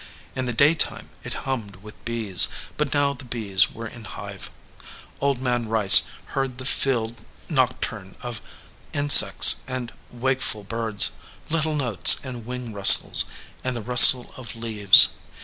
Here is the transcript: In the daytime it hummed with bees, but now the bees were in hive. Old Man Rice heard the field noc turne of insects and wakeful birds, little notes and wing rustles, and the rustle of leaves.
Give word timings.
In 0.35 0.47
the 0.47 0.51
daytime 0.51 1.11
it 1.23 1.35
hummed 1.45 1.75
with 1.83 2.05
bees, 2.05 2.47
but 2.75 2.91
now 2.91 3.13
the 3.13 3.23
bees 3.23 3.71
were 3.71 3.85
in 3.87 4.05
hive. 4.05 4.49
Old 5.19 5.39
Man 5.39 5.69
Rice 5.69 6.01
heard 6.33 6.57
the 6.57 6.65
field 6.65 7.23
noc 7.51 7.79
turne 7.81 8.15
of 8.23 8.41
insects 8.93 9.57
and 9.67 9.93
wakeful 10.09 10.63
birds, 10.63 11.11
little 11.51 11.75
notes 11.75 12.19
and 12.23 12.47
wing 12.47 12.73
rustles, 12.73 13.25
and 13.63 13.75
the 13.75 13.83
rustle 13.83 14.33
of 14.37 14.55
leaves. 14.55 15.09